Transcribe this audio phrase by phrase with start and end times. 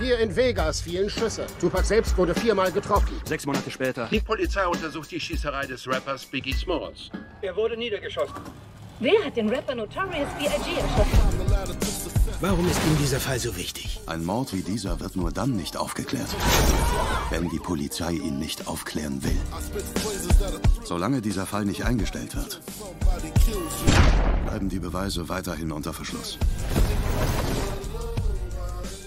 [0.00, 1.46] Hier in Vegas fielen Schüsse.
[1.60, 3.20] Tupac selbst wurde viermal getroffen.
[3.26, 4.08] Sechs Monate später.
[4.10, 7.10] Die Polizei untersucht die Schießerei des Rappers Biggie Smalls.
[7.42, 8.36] Er wurde niedergeschossen.
[8.98, 10.80] Wer hat den Rapper Notorious B.I.G.
[10.80, 11.18] erschossen?
[12.40, 14.00] Warum ist Ihnen dieser Fall so wichtig?
[14.06, 16.28] Ein Mord wie dieser wird nur dann nicht aufgeklärt,
[17.28, 19.38] wenn die Polizei ihn nicht aufklären will.
[20.82, 22.62] Solange dieser Fall nicht eingestellt wird,
[24.46, 26.38] bleiben die Beweise weiterhin unter Verschluss.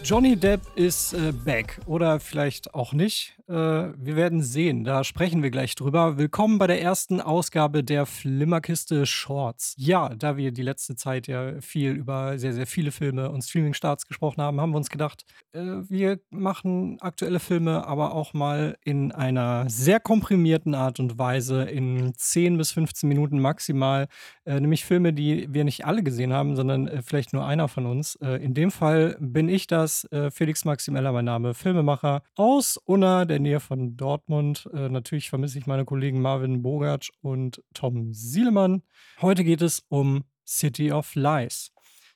[0.04, 3.38] Johnny Depp ist äh, back oder vielleicht auch nicht.
[3.48, 6.18] Äh, wir werden sehen, da sprechen wir gleich drüber.
[6.18, 9.76] Willkommen bei der ersten Ausgabe der Flimmerkiste Shorts.
[9.78, 14.08] Ja, da wir die letzte Zeit ja viel über sehr, sehr viele Filme und Streaming-Starts
[14.08, 19.12] gesprochen haben, haben wir uns gedacht, äh, wir machen aktuelle Filme, aber auch mal in
[19.12, 24.08] einer sehr komprimierten Art und Weise, in 10 bis 15 Minuten maximal.
[24.46, 27.86] Äh, nämlich Filme, die wir nicht alle gesehen haben, sondern äh, vielleicht nur einer von
[27.86, 28.16] uns.
[28.16, 33.26] Äh, in dem Fall bin ich das, äh, Felix Maximeller, mein Name, Filmemacher aus Unna,
[33.26, 34.70] der Nähe von Dortmund.
[34.74, 38.84] Äh, natürlich vermisse ich meine Kollegen Marvin Bogatsch und Tom Sielemann.
[39.22, 41.72] Heute geht es um City of Lies.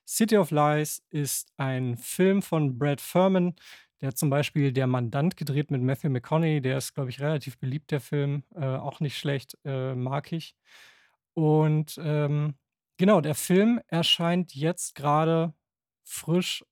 [0.08, 3.56] City of Lies ist ein Film von Brad Furman.
[4.02, 6.62] Der zum Beispiel Der Mandant gedreht mit Matthew McConaughey.
[6.62, 8.44] Der ist, glaube ich, relativ beliebt, der Film.
[8.56, 10.56] Äh, auch nicht schlecht, äh, mag ich.
[11.34, 12.56] Und ähm,
[12.98, 15.54] genau, der Film erscheint jetzt gerade
[16.04, 16.64] frisch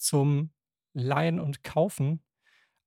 [0.00, 0.50] zum
[0.92, 2.22] Leihen und Kaufen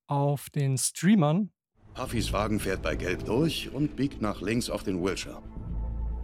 [0.06, 1.50] auf den Streamern.
[1.94, 5.42] Puffys Wagen fährt bei Gelb durch und biegt nach links auf den Wilshire.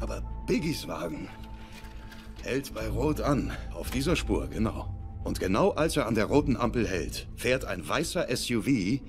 [0.00, 1.28] Aber Biggies Wagen
[2.42, 4.94] hält bei Rot an, auf dieser Spur, genau.
[5.24, 9.00] Und genau als er an der roten Ampel hält, fährt ein weißer SUV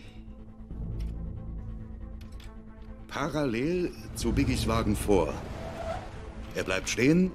[3.07, 5.33] parallel zu Biggies Wagen vor.
[6.55, 7.31] Er bleibt stehen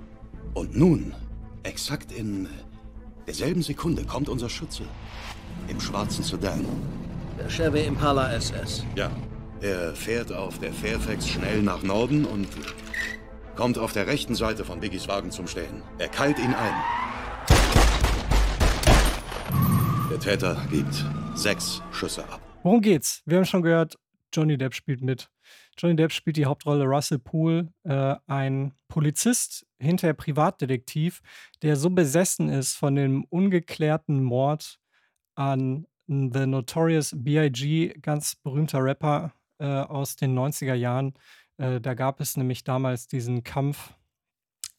[0.54, 1.14] und nun,
[1.62, 2.48] exakt in
[3.26, 4.84] derselben Sekunde, kommt unser Schütze
[5.68, 6.64] im schwarzen Sedan.
[7.38, 8.84] Der Chevy Impala SS.
[8.94, 9.10] Ja,
[9.60, 12.48] er fährt auf der Fairfax schnell nach Norden und
[13.56, 15.82] kommt auf der rechten Seite von Biggies Wagen zum Stehen.
[15.98, 16.74] Er keilt ihn ein.
[20.10, 21.04] Der Täter gibt
[21.34, 22.40] sechs Schüsse ab.
[22.62, 23.22] Worum geht's?
[23.26, 23.96] Wir haben schon gehört,
[24.32, 25.28] Johnny Depp spielt mit.
[25.78, 31.22] Johnny Depp spielt die Hauptrolle Russell Poole, äh, ein Polizist, hinterher Privatdetektiv,
[31.62, 34.80] der so besessen ist von dem ungeklärten Mord
[35.34, 41.14] an The Notorious B.I.G., ganz berühmter Rapper äh, aus den 90er Jahren.
[41.58, 43.92] Äh, da gab es nämlich damals diesen Kampf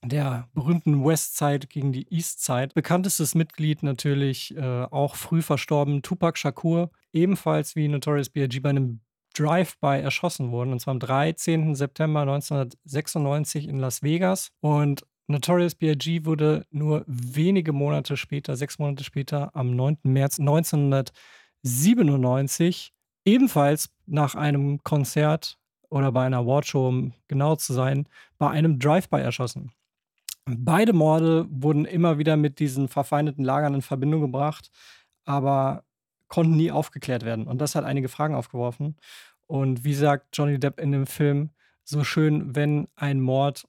[0.04, 2.70] der berühmten Westside gegen die Eastside.
[2.74, 8.60] Bekanntestes Mitglied natürlich äh, auch früh verstorben, Tupac Shakur, ebenfalls wie Notorious B.I.G.
[8.60, 9.02] bei einem
[9.38, 11.76] Drive-by erschossen worden, und zwar am 13.
[11.76, 14.52] September 1996 in Las Vegas.
[14.62, 16.26] Und Notorious B.I.G.
[16.26, 20.00] wurde nur wenige Monate später, sechs Monate später, am 9.
[20.04, 22.94] März 1997,
[23.26, 25.58] ebenfalls nach einem Konzert
[25.90, 29.74] oder bei einer Awardshow, um genau zu sein, bei einem Drive-by erschossen.
[30.46, 34.72] Beide Morde wurden immer wieder mit diesen verfeindeten Lagern in Verbindung gebracht,
[35.26, 35.84] aber
[36.28, 37.48] konnten nie aufgeklärt werden.
[37.48, 38.98] Und das hat einige Fragen aufgeworfen.
[39.46, 41.52] Und wie sagt Johnny Depp in dem Film
[41.84, 43.68] so schön, wenn ein Mord,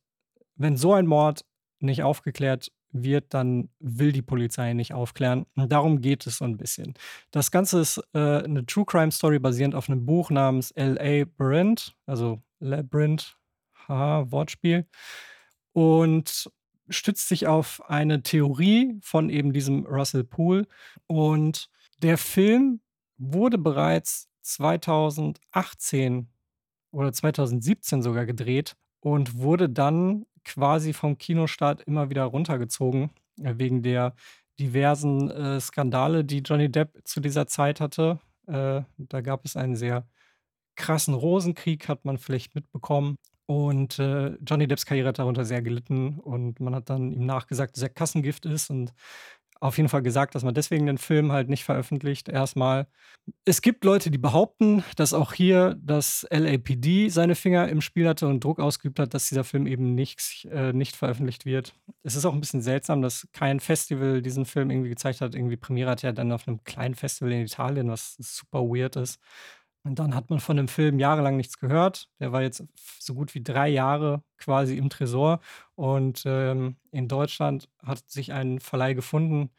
[0.56, 1.44] wenn so ein Mord
[1.78, 5.46] nicht aufgeklärt wird, dann will die Polizei nicht aufklären.
[5.54, 6.94] Und darum geht es so ein bisschen.
[7.30, 11.18] Das Ganze ist äh, eine True Crime Story basierend auf einem Buch namens L.A.
[11.20, 13.36] Labyrinth, also Labyrinth,
[13.86, 14.86] haha, Wortspiel.
[15.72, 16.50] Und
[16.88, 20.66] stützt sich auf eine Theorie von eben diesem Russell Poole.
[21.06, 21.70] Und
[22.02, 22.80] der Film
[23.16, 26.28] wurde bereits 2018
[26.90, 33.10] oder 2017 sogar gedreht und wurde dann quasi vom Kinostart immer wieder runtergezogen,
[33.42, 34.14] äh, wegen der
[34.58, 38.18] diversen äh, Skandale, die Johnny Depp zu dieser Zeit hatte.
[38.46, 40.06] Äh, da gab es einen sehr
[40.74, 43.16] krassen Rosenkrieg, hat man vielleicht mitbekommen.
[43.46, 47.76] Und äh, Johnny Depps Karriere hat darunter sehr gelitten und man hat dann ihm nachgesagt,
[47.76, 48.92] dass er Kassengift ist und
[49.60, 52.28] auf jeden Fall gesagt, dass man deswegen den Film halt nicht veröffentlicht.
[52.28, 52.86] Erstmal.
[53.44, 58.28] Es gibt Leute, die behaupten, dass auch hier das LAPD seine Finger im Spiel hatte
[58.28, 61.74] und Druck ausgeübt hat, dass dieser Film eben nicht, äh, nicht veröffentlicht wird.
[62.04, 65.34] Es ist auch ein bisschen seltsam, dass kein Festival diesen Film irgendwie gezeigt hat.
[65.34, 69.18] Irgendwie Premiere hat er dann auf einem kleinen Festival in Italien, was super weird ist.
[69.88, 72.10] Und dann hat man von dem Film jahrelang nichts gehört.
[72.20, 72.62] Der war jetzt
[73.00, 75.40] so gut wie drei Jahre quasi im Tresor.
[75.76, 79.50] Und ähm, in Deutschland hat sich ein Verleih gefunden,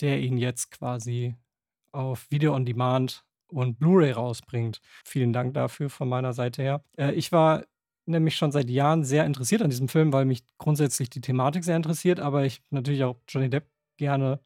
[0.00, 1.36] der ihn jetzt quasi
[1.92, 4.80] auf Video on Demand und Blu-ray rausbringt.
[5.04, 6.84] Vielen Dank dafür von meiner Seite her.
[6.96, 7.64] Äh, ich war
[8.04, 11.76] nämlich schon seit Jahren sehr interessiert an diesem Film, weil mich grundsätzlich die Thematik sehr
[11.76, 14.40] interessiert, aber ich natürlich auch Johnny Depp gerne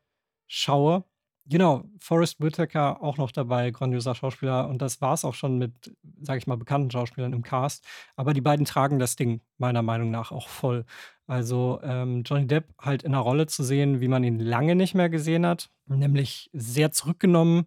[0.47, 1.05] schaue.
[1.47, 4.69] Genau, Forrest Whitaker auch noch dabei, grandioser Schauspieler.
[4.69, 5.73] Und das war es auch schon mit,
[6.21, 7.85] sage ich mal, bekannten Schauspielern im Cast.
[8.15, 10.85] Aber die beiden tragen das Ding meiner Meinung nach auch voll.
[11.27, 14.95] Also ähm, Johnny Depp halt in einer Rolle zu sehen, wie man ihn lange nicht
[14.95, 17.67] mehr gesehen hat, nämlich sehr zurückgenommen,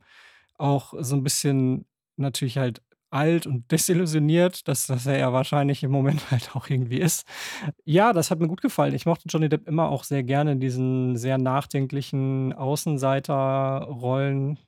[0.58, 1.86] auch so ein bisschen
[2.18, 2.82] natürlich halt
[3.16, 7.26] alt und desillusioniert, dass, dass er ja wahrscheinlich im Moment halt auch irgendwie ist.
[7.86, 8.94] Ja, das hat mir gut gefallen.
[8.94, 14.60] Ich mochte Johnny Depp immer auch sehr gerne in diesen sehr nachdenklichen Außenseiterrollen,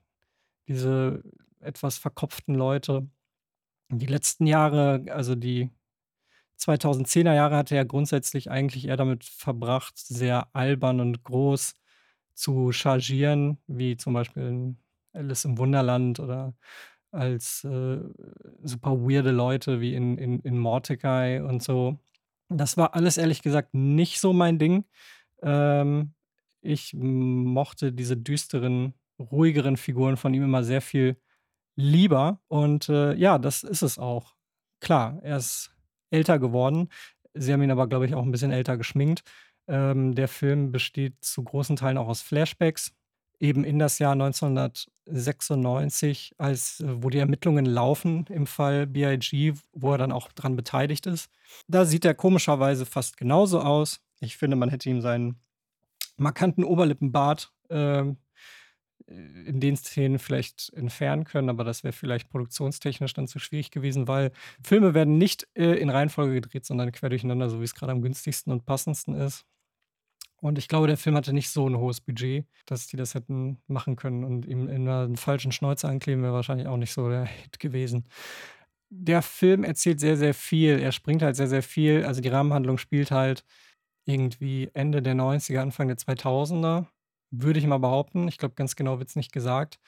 [0.66, 1.22] diese
[1.60, 3.06] etwas verkopften Leute.
[3.90, 5.70] Die letzten Jahre, also die
[6.58, 11.74] 2010er Jahre, hatte er grundsätzlich eigentlich eher damit verbracht, sehr albern und groß
[12.34, 14.78] zu chargieren, wie zum Beispiel in
[15.12, 16.54] Alice im Wunderland oder
[17.10, 17.98] als äh,
[18.62, 21.98] super weirde Leute wie in, in, in Mordecai und so.
[22.48, 24.84] Das war alles ehrlich gesagt nicht so mein Ding.
[25.42, 26.14] Ähm,
[26.60, 31.16] ich mochte diese düsteren, ruhigeren Figuren von ihm immer sehr viel
[31.76, 32.40] lieber.
[32.48, 34.34] Und äh, ja, das ist es auch.
[34.80, 35.70] Klar, er ist
[36.10, 36.88] älter geworden.
[37.34, 39.22] Sie haben ihn aber, glaube ich, auch ein bisschen älter geschminkt.
[39.68, 42.92] Ähm, der Film besteht zu großen Teilen auch aus Flashbacks
[43.40, 49.92] eben in das Jahr 1996, als äh, wo die Ermittlungen laufen im Fall BIG, wo
[49.92, 51.30] er dann auch dran beteiligt ist.
[51.66, 54.00] Da sieht er komischerweise fast genauso aus.
[54.20, 55.40] Ich finde, man hätte ihm seinen
[56.16, 58.04] markanten Oberlippenbart äh,
[59.06, 64.06] in den Szenen vielleicht entfernen können, aber das wäre vielleicht produktionstechnisch dann zu schwierig gewesen,
[64.06, 64.32] weil
[64.62, 68.02] Filme werden nicht äh, in Reihenfolge gedreht, sondern quer durcheinander, so wie es gerade am
[68.02, 69.46] günstigsten und passendsten ist.
[70.40, 73.58] Und ich glaube, der Film hatte nicht so ein hohes Budget, dass die das hätten
[73.66, 74.22] machen können.
[74.24, 78.04] Und ihm in einer falschen Schnäuze ankleben wäre wahrscheinlich auch nicht so der Hit gewesen.
[78.90, 80.78] Der Film erzählt sehr, sehr viel.
[80.78, 82.04] Er springt halt sehr, sehr viel.
[82.04, 83.44] Also die Rahmenhandlung spielt halt
[84.04, 86.86] irgendwie Ende der 90er, Anfang der 2000er,
[87.30, 88.28] würde ich mal behaupten.
[88.28, 89.80] Ich glaube, ganz genau wird es nicht gesagt.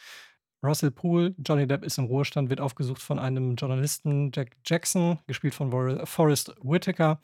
[0.63, 5.55] Russell Poole, Johnny Depp ist im Ruhestand, wird aufgesucht von einem Journalisten, Jack Jackson, gespielt
[5.55, 5.71] von
[6.07, 7.19] Forrest Whitaker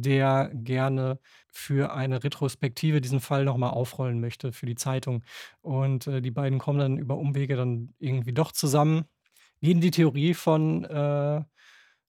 [0.00, 1.18] der gerne
[1.48, 5.24] für eine Retrospektive diesen Fall nochmal aufrollen möchte für die Zeitung.
[5.60, 9.04] Und äh, die beiden kommen dann über Umwege dann irgendwie doch zusammen,
[9.60, 11.42] gehen die Theorie von äh,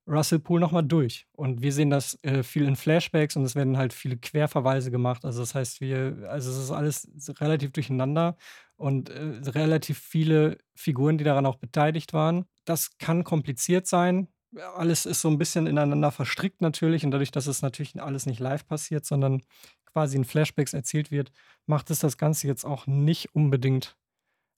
[0.07, 1.27] Russell Poole nochmal durch.
[1.33, 5.23] Und wir sehen das äh, viel in Flashbacks und es werden halt viele Querverweise gemacht.
[5.23, 8.37] Also das heißt, wir, also es ist alles relativ durcheinander
[8.75, 12.45] und äh, relativ viele Figuren, die daran auch beteiligt waren.
[12.65, 14.27] Das kann kompliziert sein
[14.75, 18.39] alles ist so ein bisschen ineinander verstrickt natürlich und dadurch, dass es natürlich alles nicht
[18.39, 19.41] live passiert, sondern
[19.85, 21.31] quasi in Flashbacks erzählt wird,
[21.65, 23.95] macht es das Ganze jetzt auch nicht unbedingt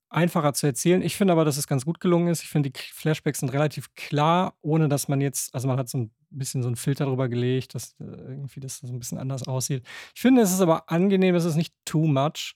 [0.10, 1.02] einfacher zu erzählen.
[1.02, 2.44] Ich finde aber, dass es ganz gut gelungen ist.
[2.44, 6.00] Ich finde, die Flashbacks sind relativ klar, ohne dass man jetzt, also man hat so
[6.00, 9.48] ein bisschen so einen Filter drüber gelegt, dass äh, irgendwie das so ein bisschen anders
[9.48, 9.86] aussieht.
[10.14, 12.56] Ich finde, es ist aber angenehm, es ist nicht too much.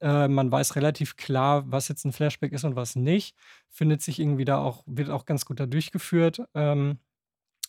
[0.00, 3.36] Äh, man weiß relativ klar, was jetzt ein Flashback ist und was nicht.
[3.68, 6.40] Findet sich irgendwie da auch, wird auch ganz gut da durchgeführt.
[6.54, 6.98] Ähm,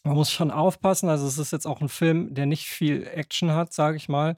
[0.04, 1.10] man muss schon aufpassen.
[1.10, 4.38] Also, es ist jetzt auch ein Film, der nicht viel Action hat, sage ich mal,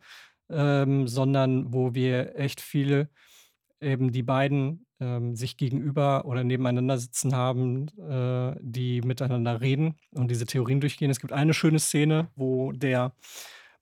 [0.49, 3.09] ähm, sondern wo wir echt viele
[3.79, 10.29] eben die beiden ähm, sich gegenüber oder nebeneinander sitzen haben, äh, die miteinander reden und
[10.29, 11.11] diese Theorien durchgehen.
[11.11, 13.13] Es gibt eine schöne Szene, wo der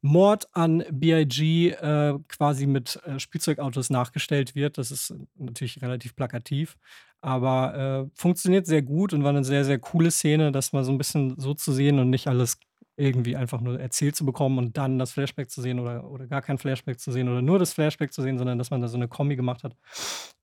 [0.01, 4.77] Mord an BIG äh, quasi mit äh, Spielzeugautos nachgestellt wird.
[4.77, 6.77] Das ist natürlich relativ plakativ,
[7.21, 10.91] aber äh, funktioniert sehr gut und war eine sehr, sehr coole Szene, das mal so
[10.91, 12.57] ein bisschen so zu sehen und nicht alles
[12.95, 16.41] irgendwie einfach nur erzählt zu bekommen und dann das Flashback zu sehen oder, oder gar
[16.41, 18.97] kein Flashback zu sehen oder nur das Flashback zu sehen, sondern dass man da so
[18.97, 19.75] eine Kombi gemacht hat,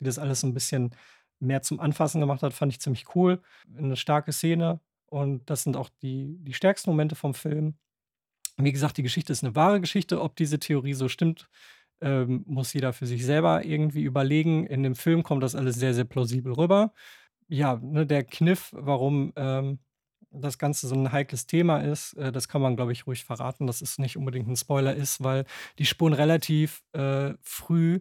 [0.01, 0.91] die das alles so ein bisschen
[1.39, 3.43] mehr zum Anfassen gemacht hat, fand ich ziemlich cool.
[3.77, 7.77] Eine starke Szene und das sind auch die, die stärksten Momente vom Film.
[8.59, 10.21] Wie gesagt, die Geschichte ist eine wahre Geschichte.
[10.23, 11.49] Ob diese Theorie so stimmt,
[12.01, 14.67] ähm, muss jeder für sich selber irgendwie überlegen.
[14.67, 16.93] In dem Film kommt das alles sehr, sehr plausibel rüber.
[17.49, 19.79] Ja, ne, der Kniff, warum ähm,
[20.31, 23.67] das Ganze so ein heikles Thema ist, äh, das kann man, glaube ich, ruhig verraten,
[23.67, 25.45] dass es nicht unbedingt ein Spoiler ist, weil
[25.79, 28.01] die Spuren relativ äh, früh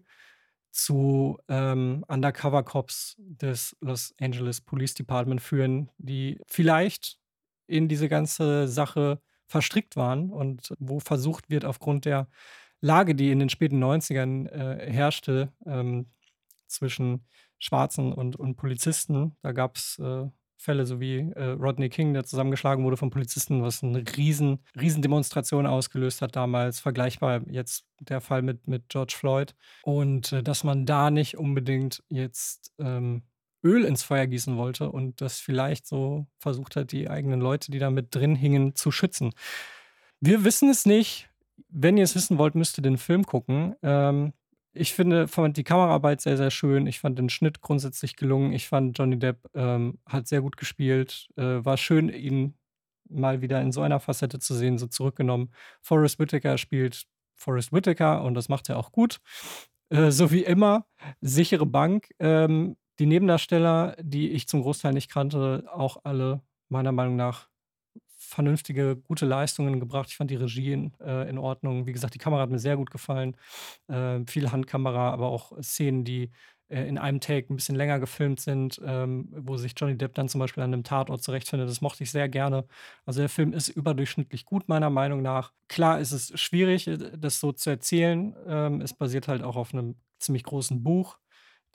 [0.72, 7.18] zu ähm, Undercover-Cops des Los Angeles Police Department führen, die vielleicht
[7.68, 12.28] in diese ganze Sache verstrickt waren und wo versucht wird, aufgrund der
[12.82, 16.08] Lage, die in den späten 90ern äh, herrschte, ähm,
[16.68, 17.26] zwischen
[17.58, 20.26] Schwarzen und, und Polizisten, da gab es äh,
[20.58, 25.02] Fälle, so wie äh, Rodney King, der zusammengeschlagen wurde von Polizisten, was eine riesen, riesen
[25.02, 29.54] Demonstration ausgelöst hat damals, vergleichbar jetzt der Fall mit, mit George Floyd.
[29.84, 33.24] Und äh, dass man da nicht unbedingt jetzt ähm,
[33.66, 37.80] Öl ins Feuer gießen wollte und das vielleicht so versucht hat, die eigenen Leute, die
[37.80, 39.34] da mit drin hingen, zu schützen.
[40.22, 41.30] Wir wissen es nicht.
[41.70, 43.76] Wenn ihr es wissen wollt, müsst ihr den Film gucken.
[43.84, 44.34] Ähm,
[44.78, 46.86] Ich finde, fand die Kameraarbeit sehr, sehr schön.
[46.86, 48.52] Ich fand den Schnitt grundsätzlich gelungen.
[48.54, 51.30] Ich fand, Johnny Depp ähm, hat sehr gut gespielt.
[51.38, 52.56] Äh, war schön, ihn
[53.10, 55.54] mal wieder in so einer Facette zu sehen, so zurückgenommen.
[55.82, 57.06] Forrest Whitaker spielt
[57.36, 59.20] Forrest Whitaker und das macht er auch gut.
[59.90, 60.86] Äh, so wie immer.
[61.22, 62.10] Sichere Bank.
[62.20, 67.50] Ähm, die Nebendarsteller, die ich zum Großteil nicht kannte, auch alle meiner Meinung nach
[68.18, 70.10] vernünftige, gute Leistungen gebracht.
[70.10, 71.86] Ich fand die Regie in, äh, in Ordnung.
[71.86, 73.38] Wie gesagt, die Kamera hat mir sehr gut gefallen.
[73.88, 76.32] Äh, viel Handkamera, aber auch Szenen, die
[76.68, 80.28] äh, in einem Take ein bisschen länger gefilmt sind, ähm, wo sich Johnny Depp dann
[80.30, 81.70] zum Beispiel an einem Tatort zurechtfindet.
[81.70, 82.66] Das mochte ich sehr gerne.
[83.06, 85.54] Also der Film ist überdurchschnittlich gut, meiner Meinung nach.
[85.68, 88.36] Klar ist es schwierig, äh, das so zu erzählen.
[88.48, 91.20] Ähm, es basiert halt auch auf einem ziemlich großen Buch.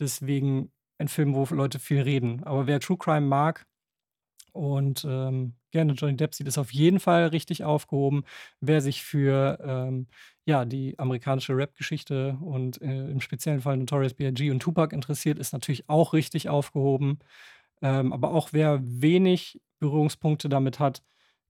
[0.00, 2.44] Deswegen ein Film, wo Leute viel reden.
[2.44, 3.66] Aber wer True Crime mag,
[4.52, 8.24] und ähm, gerne Johnny Depp sieht ist auf jeden Fall richtig aufgehoben.
[8.60, 10.08] Wer sich für ähm,
[10.44, 14.50] ja, die amerikanische Rap-Geschichte und äh, im speziellen Fall Notorious B.I.G.
[14.50, 17.18] und Tupac interessiert, ist natürlich auch richtig aufgehoben.
[17.82, 21.02] Ähm, aber auch wer wenig Berührungspunkte damit hat,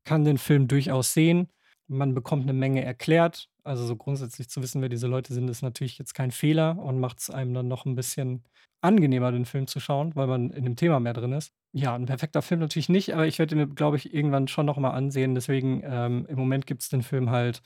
[0.04, 1.48] kann den Film durchaus sehen.
[1.88, 3.49] Man bekommt eine Menge erklärt.
[3.64, 7.00] Also so grundsätzlich zu wissen, wer diese Leute sind, ist natürlich jetzt kein Fehler und
[7.00, 8.44] macht es einem dann noch ein bisschen
[8.80, 11.52] angenehmer, den Film zu schauen, weil man in dem Thema mehr drin ist.
[11.72, 14.78] Ja, ein perfekter Film natürlich nicht, aber ich werde mir, glaube ich, irgendwann schon noch
[14.78, 15.34] mal ansehen.
[15.34, 17.62] Deswegen, ähm, im Moment gibt es den Film halt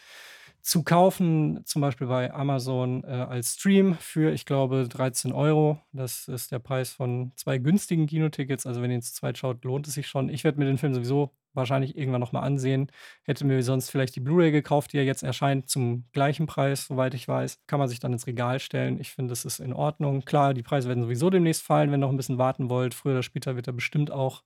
[0.65, 5.79] zu kaufen, zum Beispiel bei Amazon äh, als Stream für, ich glaube, 13 Euro.
[5.93, 8.67] Das ist der Preis von zwei günstigen Kinotickets.
[8.67, 10.31] Also wenn ihr zu zweit schaut, lohnt es sich schon.
[10.31, 12.91] Ich werde mir den Film sowieso wahrscheinlich irgendwann noch mal ansehen.
[13.25, 17.13] Hätte mir sonst vielleicht die Blu-ray gekauft, die ja jetzt erscheint, zum gleichen Preis, soweit
[17.13, 17.61] ich weiß.
[17.67, 18.99] Kann man sich dann ins Regal stellen.
[18.99, 20.25] Ich finde, das ist in Ordnung.
[20.25, 22.95] Klar, die Preise werden sowieso demnächst fallen, wenn ihr noch ein bisschen warten wollt.
[22.95, 24.43] Früher oder später wird er bestimmt auch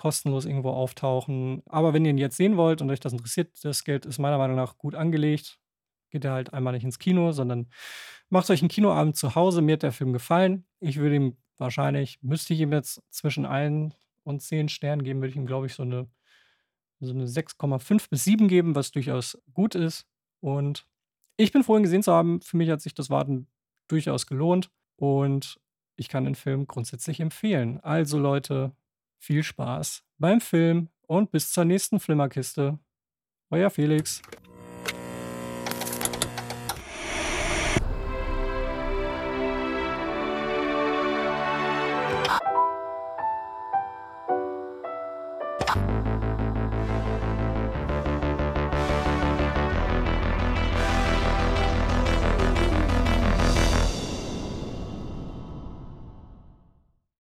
[0.00, 1.62] kostenlos irgendwo auftauchen.
[1.66, 4.38] Aber wenn ihr ihn jetzt sehen wollt und euch das interessiert, das Geld ist meiner
[4.38, 5.58] Meinung nach gut angelegt.
[6.10, 7.68] Geht er halt einmal nicht ins Kino, sondern
[8.30, 9.62] macht euch einen Kinoabend zu Hause.
[9.62, 10.66] Mir hat der Film gefallen.
[10.80, 15.30] Ich würde ihm wahrscheinlich, müsste ich ihm jetzt zwischen 1 und 10 Sternen geben, würde
[15.30, 16.08] ich ihm, glaube ich, so eine
[17.00, 20.06] so eine 6,5 bis 7 geben, was durchaus gut ist.
[20.40, 20.86] Und
[21.36, 22.40] ich bin froh, ihn gesehen zu haben.
[22.42, 23.48] Für mich hat sich das Warten
[23.88, 25.58] durchaus gelohnt und
[25.96, 27.80] ich kann den Film grundsätzlich empfehlen.
[27.80, 28.72] Also Leute,
[29.20, 32.78] viel Spaß beim Film und bis zur nächsten Flimmerkiste.
[33.50, 34.22] Euer Felix.